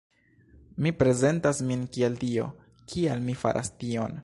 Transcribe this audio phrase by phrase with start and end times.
[0.85, 2.47] Mi prezentas min kiel Dio,
[2.95, 4.19] kial mi faras tion?